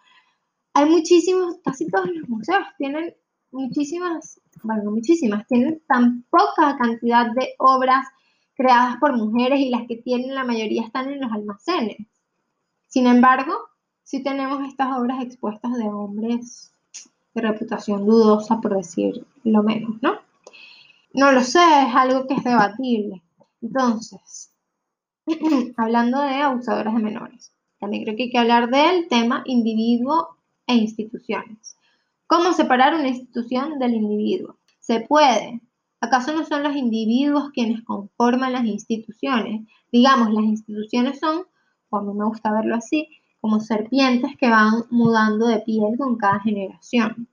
hay 0.73 0.85
muchísimos, 0.85 1.57
casi 1.63 1.87
todos 1.87 2.07
los 2.07 2.27
museos 2.27 2.65
tienen 2.77 3.15
muchísimas, 3.53 4.41
bueno, 4.63 4.91
muchísimas, 4.91 5.47
tienen 5.47 5.81
tan 5.87 6.23
poca 6.29 6.77
cantidad 6.77 7.31
de 7.31 7.53
obras 7.59 8.05
creadas 8.55 8.97
por 8.97 9.15
mujeres 9.15 9.59
y 9.59 9.69
las 9.69 9.87
que 9.87 9.97
tienen 9.97 10.35
la 10.35 10.43
mayoría 10.43 10.83
están 10.83 11.09
en 11.09 11.21
los 11.21 11.31
almacenes. 11.31 11.97
Sin 12.87 13.07
embargo, 13.07 13.53
sí 14.03 14.21
tenemos 14.21 14.67
estas 14.67 14.97
obras 14.97 15.23
expuestas 15.23 15.73
de 15.77 15.85
hombres 15.85 16.71
de 17.33 17.41
reputación 17.41 18.05
dudosa, 18.05 18.61
por 18.61 18.75
decir 18.75 19.25
lo 19.43 19.63
menos, 19.63 20.01
¿no? 20.01 20.19
No 21.13 21.31
lo 21.31 21.41
sé, 21.41 21.59
es 21.87 21.95
algo 21.95 22.27
que 22.27 22.35
es 22.35 22.43
debatible. 22.43 23.23
Entonces, 23.61 24.51
hablando 25.77 26.21
de 26.21 26.35
abusadoras 26.35 26.93
de 26.93 27.01
menores, 27.01 27.51
también 27.79 28.03
creo 28.03 28.15
que 28.15 28.23
hay 28.23 28.31
que 28.31 28.37
hablar 28.37 28.69
del 28.69 29.07
tema 29.07 29.43
individuo 29.45 30.37
e 30.67 30.75
instituciones. 30.75 31.77
¿Cómo 32.35 32.53
separar 32.53 32.95
una 32.95 33.09
institución 33.09 33.77
del 33.77 33.93
individuo? 33.93 34.57
Se 34.79 35.01
puede. 35.01 35.61
¿Acaso 36.01 36.33
no 36.33 36.43
son 36.43 36.63
los 36.63 36.75
individuos 36.75 37.51
quienes 37.53 37.83
conforman 37.83 38.53
las 38.53 38.65
instituciones? 38.65 39.67
Digamos, 39.91 40.33
las 40.33 40.43
instituciones 40.43 41.19
son, 41.19 41.43
o 41.89 41.97
a 41.97 42.01
mí 42.01 42.11
me 42.11 42.25
gusta 42.25 42.51
verlo 42.51 42.75
así, 42.75 43.07
como 43.39 43.59
serpientes 43.59 44.35
que 44.35 44.49
van 44.49 44.85
mudando 44.89 45.45
de 45.45 45.59
piel 45.59 45.95
con 45.95 46.17
cada 46.17 46.39
generación. 46.39 47.27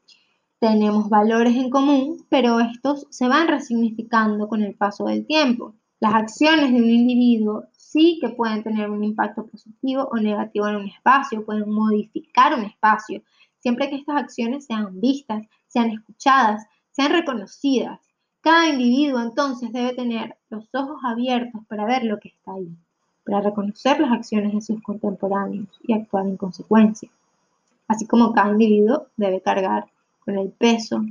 Tenemos 0.59 1.09
valores 1.09 1.57
en 1.57 1.71
común, 1.71 2.27
pero 2.29 2.61
estos 2.61 3.07
se 3.09 3.27
van 3.27 3.49
resignificando 3.49 4.49
con 4.49 4.63
el 4.63 4.75
paso 4.75 5.07
del 5.07 5.27
tiempo. 5.27 5.77
Las 5.99 6.13
acciones 6.13 6.73
de 6.73 6.79
un 6.79 6.91
individuo 6.91 7.65
sí 7.73 8.19
que 8.21 8.29
pueden 8.29 8.63
tener 8.63 8.91
un 8.91 9.03
impacto 9.03 9.47
positivo 9.47 10.11
o 10.13 10.17
negativo 10.17 10.69
en 10.69 10.77
un 10.77 10.89
espacio, 10.89 11.47
pueden 11.47 11.71
modificar 11.71 12.53
un 12.53 12.65
espacio, 12.65 13.23
siempre 13.61 13.89
que 13.89 13.97
estas 13.97 14.17
acciones 14.17 14.67
sean 14.67 15.01
vistas, 15.01 15.47
sean 15.69 15.91
escuchadas, 15.91 16.67
sean 16.91 17.13
reconocidas. 17.13 18.01
Cada 18.41 18.69
individuo 18.69 19.21
entonces 19.21 19.73
debe 19.73 19.95
tener 19.95 20.37
los 20.49 20.69
ojos 20.75 21.01
abiertos 21.05 21.63
para 21.69 21.85
ver 21.85 22.05
lo 22.05 22.19
que 22.19 22.31
está 22.31 22.55
ahí, 22.55 22.75
para 23.25 23.43
reconocer 23.43 24.01
las 24.01 24.13
acciones 24.13 24.53
de 24.53 24.61
sus 24.61 24.83
contemporáneos 24.83 25.69
y 25.83 25.93
actuar 25.93 26.27
en 26.27 26.37
consecuencia. 26.37 27.11
Así 27.87 28.07
como 28.07 28.33
cada 28.33 28.53
individuo 28.53 29.09
debe 29.17 29.41
cargar 29.41 29.87
con 30.25 30.39
el 30.39 30.51
peso 30.51 31.05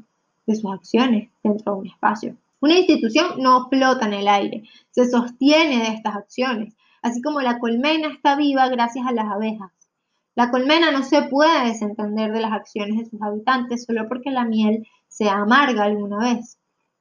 de 0.48 0.56
sus 0.56 0.72
acciones 0.72 1.30
dentro 1.44 1.74
de 1.74 1.80
un 1.80 1.88
espacio. 1.88 2.36
Una 2.62 2.78
institución 2.78 3.34
no 3.38 3.70
flota 3.70 4.06
en 4.06 4.14
el 4.14 4.28
aire, 4.28 4.64
se 4.92 5.10
sostiene 5.10 5.78
de 5.78 5.94
estas 5.96 6.16
acciones, 6.16 6.74
así 7.02 7.22
como 7.22 7.42
la 7.42 7.60
colmena 7.60 8.10
está 8.10 8.36
viva 8.36 8.68
gracias 8.70 9.06
a 9.08 9.12
las 9.12 9.26
abejas. 9.26 9.72
La 10.36 10.52
colmena 10.52 10.92
no 10.92 11.04
se 11.04 11.24
puede 11.24 11.66
desentender 11.68 12.32
de 12.32 12.42
las 12.42 12.54
acciones 12.54 12.98
de 12.98 13.06
sus 13.10 13.22
habitantes 13.22 13.86
solo 13.86 14.08
porque 14.08 14.32
la 14.32 14.46
miel 14.46 14.88
se 15.08 15.30
amarga 15.30 15.84
alguna 15.84 16.20
vez. 16.20 16.58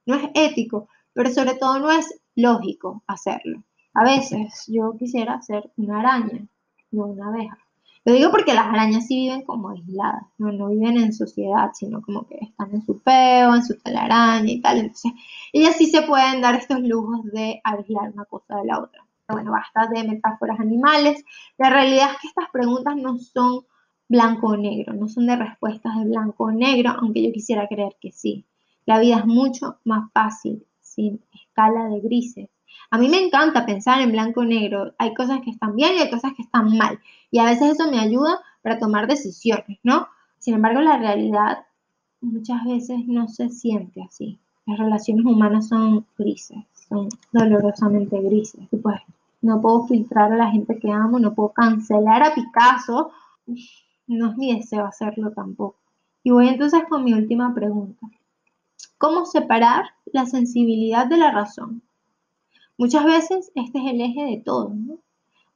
No 0.06 0.16
es 0.16 0.30
ético, 0.34 0.88
pero 1.12 1.30
sobre 1.30 1.54
todo 1.54 1.78
no 1.78 1.90
es 1.90 2.20
lógico 2.34 3.02
hacerlo. 3.06 3.62
A 3.94 4.04
veces 4.04 4.64
yo 4.68 4.96
quisiera 4.98 5.40
ser 5.42 5.70
una 5.76 6.00
araña, 6.00 6.46
no 6.90 7.06
una 7.06 7.28
abeja. 7.28 7.58
Lo 8.04 8.12
digo 8.12 8.30
porque 8.30 8.54
las 8.54 8.66
arañas 8.66 9.06
sí 9.06 9.16
viven 9.16 9.42
como 9.42 9.70
aisladas, 9.70 10.22
no, 10.38 10.50
no 10.50 10.68
viven 10.68 10.96
en 10.96 11.12
sociedad, 11.12 11.70
sino 11.74 12.00
como 12.00 12.26
que 12.26 12.38
están 12.40 12.74
en 12.74 12.82
su 12.86 13.02
peo, 13.02 13.54
en 13.54 13.64
su 13.64 13.78
telaraña 13.78 14.50
y 14.50 14.60
tal. 14.62 14.78
Entonces, 14.78 15.12
ellas 15.52 15.76
sí 15.76 15.86
se 15.86 16.02
pueden 16.02 16.40
dar 16.40 16.54
estos 16.54 16.80
lujos 16.80 17.24
de 17.24 17.60
aislar 17.64 18.10
una 18.12 18.24
cosa 18.24 18.56
de 18.56 18.64
la 18.64 18.78
otra 18.80 19.07
bueno, 19.28 19.52
basta 19.52 19.86
de 19.88 20.08
metáforas 20.08 20.58
animales. 20.58 21.24
La 21.58 21.70
realidad 21.70 22.12
es 22.12 22.20
que 22.20 22.28
estas 22.28 22.50
preguntas 22.50 22.96
no 22.96 23.18
son 23.18 23.64
blanco 24.08 24.48
o 24.48 24.56
negro, 24.56 24.94
no 24.94 25.08
son 25.08 25.26
de 25.26 25.36
respuestas 25.36 25.96
de 25.98 26.06
blanco 26.06 26.44
o 26.44 26.50
negro, 26.50 26.90
aunque 26.98 27.22
yo 27.22 27.32
quisiera 27.32 27.68
creer 27.68 27.96
que 28.00 28.10
sí. 28.10 28.44
La 28.86 28.98
vida 28.98 29.18
es 29.18 29.26
mucho 29.26 29.78
más 29.84 30.10
fácil 30.12 30.64
sin 30.80 31.20
escala 31.34 31.88
de 31.88 32.00
grises. 32.00 32.48
A 32.90 32.96
mí 32.96 33.08
me 33.08 33.22
encanta 33.22 33.66
pensar 33.66 34.00
en 34.00 34.12
blanco 34.12 34.42
y 34.42 34.46
negro. 34.46 34.94
Hay 34.96 35.12
cosas 35.12 35.42
que 35.42 35.50
están 35.50 35.76
bien 35.76 35.94
y 35.94 35.98
hay 35.98 36.10
cosas 36.10 36.32
que 36.34 36.42
están 36.42 36.74
mal. 36.76 36.98
Y 37.30 37.38
a 37.38 37.44
veces 37.44 37.72
eso 37.72 37.90
me 37.90 38.00
ayuda 38.00 38.40
para 38.62 38.78
tomar 38.78 39.06
decisiones, 39.06 39.78
¿no? 39.82 40.08
Sin 40.38 40.54
embargo, 40.54 40.80
la 40.80 40.96
realidad 40.96 41.66
muchas 42.22 42.64
veces 42.64 43.06
no 43.06 43.28
se 43.28 43.50
siente 43.50 44.02
así. 44.02 44.38
Las 44.64 44.78
relaciones 44.78 45.26
humanas 45.26 45.68
son 45.68 46.06
grises, 46.16 46.58
son 46.88 47.08
dolorosamente 47.32 48.20
grises. 48.20 48.60
pues 48.82 49.00
no 49.40 49.60
puedo 49.60 49.86
filtrar 49.86 50.32
a 50.32 50.36
la 50.36 50.50
gente 50.50 50.78
que 50.78 50.90
amo, 50.90 51.18
no 51.18 51.34
puedo 51.34 51.52
cancelar 51.52 52.22
a 52.22 52.34
Picasso. 52.34 53.10
No 54.06 54.30
es 54.30 54.36
mi 54.36 54.54
deseo 54.54 54.84
hacerlo 54.84 55.32
tampoco. 55.32 55.76
Y 56.22 56.30
voy 56.30 56.48
entonces 56.48 56.82
con 56.88 57.04
mi 57.04 57.12
última 57.12 57.54
pregunta. 57.54 58.06
¿Cómo 58.96 59.26
separar 59.26 59.84
la 60.06 60.26
sensibilidad 60.26 61.06
de 61.06 61.18
la 61.18 61.30
razón? 61.30 61.82
Muchas 62.76 63.04
veces 63.04 63.52
este 63.54 63.78
es 63.78 63.92
el 63.92 64.00
eje 64.00 64.24
de 64.24 64.42
todo, 64.44 64.72
¿no? 64.74 64.98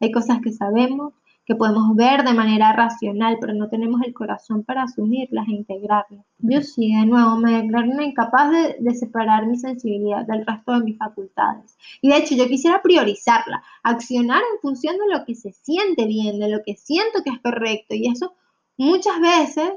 Hay 0.01 0.11
cosas 0.13 0.41
que 0.43 0.53
sabemos, 0.53 1.15
que 1.45 1.57
podemos 1.57 1.97
ver 1.97 2.23
de 2.25 2.35
manera 2.35 2.73
racional, 2.73 3.37
pero 3.41 3.53
no 3.53 3.69
tenemos 3.69 4.01
el 4.03 4.15
corazón 4.15 4.63
para 4.63 4.85
asumirlas 4.85 5.49
e 5.49 5.53
integrarlas. 5.53 6.25
Yo 6.39 6.63
sí, 6.63 6.95
de 6.95 7.05
nuevo, 7.05 7.37
me 7.37 7.63
declaro 7.63 8.01
incapaz 8.01 8.51
de, 8.51 8.77
de, 8.79 8.95
separar 8.95 9.47
mi 9.47 9.59
sensibilidad 9.59 10.25
del 10.25 10.47
resto 10.47 10.73
de 10.73 10.85
mis 10.85 10.99
facultades. 10.99 11.77
Y 12.01 12.11
de 12.11 12.19
hecho, 12.19 12.37
yo 12.37 12.47
quisiera 12.47 12.81
priorizarla, 12.81 13.63
accionar 13.83 14.41
en 14.53 14.61
función 14.61 14.97
de 14.99 15.19
lo 15.19 15.25
que 15.25 15.35
se 15.35 15.53
siente 15.53 16.07
bien, 16.07 16.39
de 16.39 16.49
lo 16.49 16.63
que 16.65 16.77
siento 16.77 17.23
que 17.25 17.31
es 17.31 17.41
correcto. 17.41 17.95
Y 17.95 18.09
eso 18.09 18.35
muchas 18.77 19.21
veces, 19.21 19.73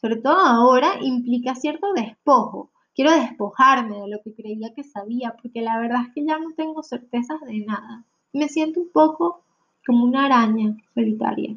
sobre 0.00 0.16
todo 0.16 0.38
ahora, 0.38 0.98
implica 1.00 1.56
cierto 1.56 1.92
despojo. 1.92 2.70
Quiero 2.94 3.10
despojarme 3.10 4.00
de 4.00 4.08
lo 4.08 4.22
que 4.22 4.32
creía 4.32 4.72
que 4.72 4.84
sabía, 4.84 5.34
porque 5.42 5.60
la 5.60 5.76
verdad 5.78 6.02
es 6.06 6.14
que 6.14 6.24
ya 6.24 6.38
no 6.38 6.52
tengo 6.56 6.84
certezas 6.84 7.40
de 7.40 7.58
nada. 7.66 8.04
Me 8.32 8.48
siento 8.48 8.80
un 8.80 8.90
poco 8.92 9.44
como 9.86 10.04
una 10.04 10.26
araña 10.26 10.76
solitaria, 10.94 11.56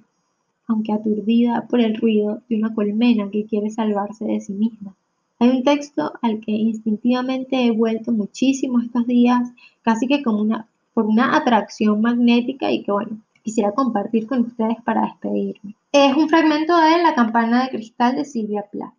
aunque 0.67 0.91
aturdida 0.91 1.65
por 1.67 1.79
el 1.79 1.95
ruido 1.95 2.41
de 2.49 2.57
una 2.57 2.73
colmena 2.73 3.29
que 3.31 3.45
quiere 3.45 3.69
salvarse 3.69 4.25
de 4.25 4.41
sí 4.41 4.53
misma. 4.53 4.95
Hay 5.39 5.49
un 5.49 5.63
texto 5.63 6.13
al 6.21 6.39
que 6.39 6.51
instintivamente 6.51 7.65
he 7.65 7.71
vuelto 7.71 8.11
muchísimo 8.11 8.79
estos 8.79 9.05
días, 9.05 9.51
casi 9.83 10.07
que 10.07 10.23
como 10.23 10.41
una, 10.41 10.67
por 10.93 11.05
una 11.05 11.37
atracción 11.37 12.01
magnética 12.01 12.71
y 12.71 12.83
que 12.83 12.91
bueno, 12.91 13.21
quisiera 13.43 13.71
compartir 13.71 14.27
con 14.27 14.41
ustedes 14.41 14.77
para 14.83 15.03
despedirme. 15.03 15.75
Es 15.91 16.15
un 16.15 16.27
fragmento 16.27 16.75
de 16.75 17.01
La 17.03 17.13
campana 17.15 17.63
de 17.63 17.69
cristal 17.69 18.15
de 18.15 18.25
Silvia 18.25 18.65
Plath. 18.71 18.93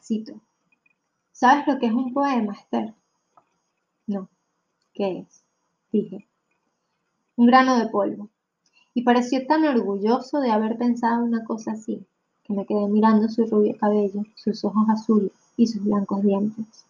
Cito. 0.00 0.34
¿Sabes 1.32 1.66
lo 1.66 1.78
que 1.78 1.86
es 1.86 1.92
un 1.92 2.12
poema, 2.12 2.52
Esther? 2.52 2.94
No. 4.06 4.28
¿Qué 4.92 5.20
es? 5.20 5.42
Dije. 5.90 6.28
Un 7.36 7.46
grano 7.46 7.78
de 7.78 7.88
polvo 7.88 8.28
y 8.94 9.02
pareció 9.02 9.46
tan 9.46 9.64
orgulloso 9.64 10.40
de 10.40 10.50
haber 10.50 10.76
pensado 10.76 11.24
una 11.24 11.44
cosa 11.44 11.72
así, 11.72 12.04
que 12.44 12.52
me 12.52 12.66
quedé 12.66 12.86
mirando 12.88 13.28
su 13.28 13.46
rubio 13.46 13.76
cabello, 13.78 14.24
sus 14.34 14.64
ojos 14.64 14.88
azules 14.90 15.32
y 15.56 15.66
sus 15.66 15.84
blancos 15.84 16.22
dientes. 16.22 16.84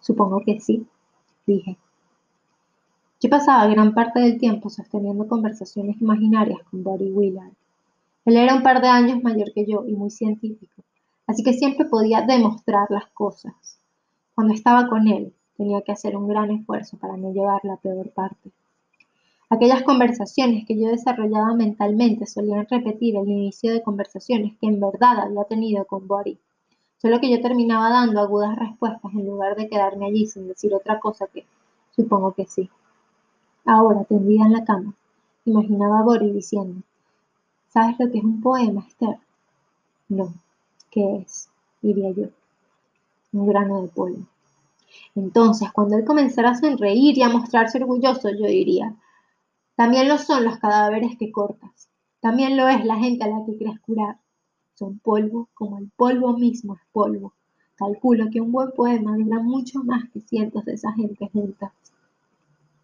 Supongo 0.00 0.42
que 0.44 0.60
sí, 0.60 0.86
dije. 1.46 1.76
Yo 3.20 3.30
pasaba 3.30 3.66
gran 3.66 3.94
parte 3.94 4.20
del 4.20 4.38
tiempo 4.38 4.68
sosteniendo 4.68 5.26
conversaciones 5.26 6.00
imaginarias 6.00 6.58
con 6.70 6.84
Body 6.84 7.10
Willard. 7.10 7.52
Él 8.26 8.36
era 8.36 8.54
un 8.54 8.62
par 8.62 8.80
de 8.80 8.88
años 8.88 9.22
mayor 9.22 9.52
que 9.52 9.66
yo 9.66 9.84
y 9.86 9.94
muy 9.94 10.10
científico, 10.10 10.82
así 11.26 11.42
que 11.42 11.54
siempre 11.54 11.86
podía 11.86 12.22
demostrar 12.22 12.86
las 12.90 13.06
cosas. 13.08 13.78
Cuando 14.34 14.52
estaba 14.52 14.88
con 14.88 15.08
él, 15.08 15.32
tenía 15.56 15.82
que 15.82 15.92
hacer 15.92 16.16
un 16.16 16.28
gran 16.28 16.50
esfuerzo 16.50 16.98
para 16.98 17.16
no 17.16 17.32
llevar 17.32 17.60
la 17.64 17.76
peor 17.76 18.10
parte. 18.10 18.50
Aquellas 19.54 19.84
conversaciones 19.84 20.66
que 20.66 20.76
yo 20.76 20.88
desarrollaba 20.88 21.54
mentalmente 21.54 22.26
solían 22.26 22.66
repetir 22.68 23.14
el 23.14 23.28
inicio 23.28 23.72
de 23.72 23.84
conversaciones 23.84 24.54
que 24.60 24.66
en 24.66 24.80
verdad 24.80 25.20
había 25.20 25.44
tenido 25.44 25.84
con 25.84 26.08
Bori, 26.08 26.40
solo 27.00 27.20
que 27.20 27.30
yo 27.30 27.40
terminaba 27.40 27.88
dando 27.88 28.18
agudas 28.18 28.58
respuestas 28.58 29.14
en 29.14 29.24
lugar 29.24 29.54
de 29.54 29.68
quedarme 29.68 30.06
allí 30.06 30.26
sin 30.26 30.48
decir 30.48 30.74
otra 30.74 30.98
cosa 30.98 31.28
que 31.28 31.46
supongo 31.94 32.32
que 32.32 32.46
sí. 32.46 32.68
Ahora, 33.64 34.02
tendida 34.02 34.44
en 34.44 34.54
la 34.54 34.64
cama, 34.64 34.92
imaginaba 35.44 36.00
a 36.00 36.02
Bori 36.02 36.32
diciendo, 36.32 36.82
¿sabes 37.68 37.94
lo 38.00 38.10
que 38.10 38.18
es 38.18 38.24
un 38.24 38.40
poema, 38.40 38.84
Esther? 38.88 39.18
No, 40.08 40.34
¿qué 40.90 41.18
es? 41.18 41.48
diría 41.80 42.10
yo. 42.10 42.24
Un 43.32 43.46
grano 43.46 43.82
de 43.82 43.88
polvo. 43.88 44.26
Entonces, 45.14 45.70
cuando 45.70 45.96
él 45.96 46.04
comenzara 46.04 46.50
a 46.50 46.54
sonreír 46.56 47.16
y 47.16 47.22
a 47.22 47.28
mostrarse 47.28 47.78
orgulloso, 47.78 48.30
yo 48.30 48.46
diría, 48.46 48.96
también 49.76 50.08
lo 50.08 50.18
son 50.18 50.44
los 50.44 50.58
cadáveres 50.58 51.16
que 51.18 51.32
cortas. 51.32 51.88
También 52.20 52.56
lo 52.56 52.68
es 52.68 52.84
la 52.84 52.96
gente 52.96 53.24
a 53.24 53.28
la 53.28 53.44
que 53.44 53.56
crees 53.56 53.80
curar. 53.80 54.18
Son 54.74 54.98
polvo 55.00 55.48
como 55.54 55.78
el 55.78 55.90
polvo 55.96 56.36
mismo 56.38 56.74
es 56.74 56.80
polvo. 56.92 57.32
Calculo 57.76 58.30
que 58.30 58.40
un 58.40 58.52
buen 58.52 58.70
poema 58.70 59.16
dura 59.16 59.40
mucho 59.40 59.82
más 59.82 60.08
que 60.10 60.20
cientos 60.20 60.64
de 60.64 60.74
esas 60.74 60.94
gentes 60.94 61.28
juntas. 61.32 61.72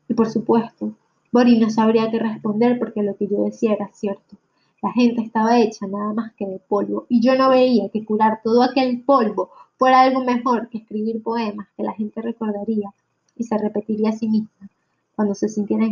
Y 0.08 0.14
por 0.14 0.28
supuesto, 0.28 0.92
Boris 1.30 1.60
no 1.60 1.70
sabría 1.70 2.10
qué 2.10 2.18
responder 2.18 2.76
porque 2.78 3.04
lo 3.04 3.16
que 3.16 3.28
yo 3.28 3.44
decía 3.44 3.74
era 3.74 3.88
cierto. 3.92 4.36
La 4.82 4.92
gente 4.92 5.22
estaba 5.22 5.60
hecha 5.60 5.86
nada 5.86 6.12
más 6.12 6.32
que 6.34 6.46
de 6.46 6.58
polvo 6.58 7.06
y 7.08 7.20
yo 7.20 7.36
no 7.36 7.50
veía 7.50 7.88
que 7.90 8.04
curar 8.04 8.40
todo 8.42 8.64
aquel 8.64 9.02
polvo 9.02 9.50
fuera 9.78 10.00
algo 10.00 10.24
mejor 10.24 10.68
que 10.68 10.78
escribir 10.78 11.22
poemas 11.22 11.68
que 11.76 11.84
la 11.84 11.92
gente 11.92 12.20
recordaría 12.20 12.92
y 13.36 13.44
se 13.44 13.56
repetiría 13.58 14.10
a 14.10 14.12
sí 14.12 14.28
misma 14.28 14.68
cuando 15.14 15.34
se 15.36 15.48
sintiera 15.48 15.86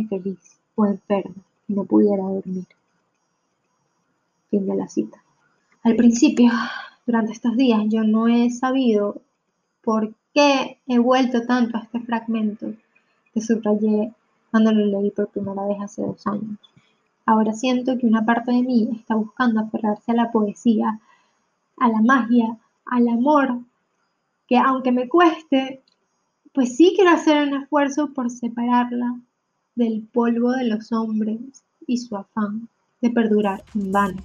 enfermo 0.85 1.35
y 1.67 1.73
no 1.73 1.83
pudiera 1.83 2.23
dormir. 2.23 2.65
Fin 4.49 4.67
de 4.67 4.75
la 4.75 4.87
cita. 4.87 5.23
Al 5.83 5.95
principio, 5.95 6.51
durante 7.05 7.31
estos 7.31 7.55
días, 7.55 7.81
yo 7.87 8.03
no 8.03 8.27
he 8.27 8.49
sabido 8.49 9.21
por 9.83 10.13
qué 10.33 10.79
he 10.87 10.99
vuelto 10.99 11.45
tanto 11.45 11.77
a 11.77 11.81
este 11.81 11.99
fragmento 12.01 12.73
que 13.33 13.41
subrayé 13.41 14.13
cuando 14.51 14.71
lo 14.71 14.85
leí 14.85 15.11
por 15.11 15.29
primera 15.29 15.65
vez 15.67 15.77
hace 15.81 16.01
dos 16.01 16.25
años. 16.27 16.57
Ahora 17.25 17.53
siento 17.53 17.97
que 17.97 18.07
una 18.07 18.25
parte 18.25 18.51
de 18.51 18.63
mí 18.63 18.89
está 18.93 19.15
buscando 19.15 19.59
aferrarse 19.59 20.11
a 20.11 20.15
la 20.15 20.31
poesía, 20.31 20.99
a 21.77 21.87
la 21.87 22.01
magia, 22.01 22.57
al 22.85 23.07
amor, 23.07 23.59
que 24.47 24.57
aunque 24.57 24.91
me 24.91 25.07
cueste, 25.07 25.83
pues 26.53 26.75
sí 26.75 26.93
quiero 26.95 27.11
hacer 27.11 27.47
un 27.47 27.61
esfuerzo 27.61 28.13
por 28.13 28.31
separarla 28.31 29.19
del 29.75 30.07
polvo 30.11 30.51
de 30.51 30.65
los 30.65 30.91
hombres 30.91 31.39
y 31.87 31.97
su 31.97 32.15
afán 32.15 32.69
de 33.01 33.09
perdurar 33.11 33.63
en 33.75 33.91
vano. 33.91 34.23